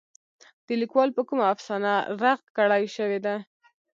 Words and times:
د 0.65 0.69
ليکوال 0.81 1.09
په 1.17 1.21
کومه 1.27 1.45
افسانه 1.53 1.93
رغ 2.21 2.39
کړے 2.57 2.79
شوې 2.95 3.19
ده. 3.25 3.35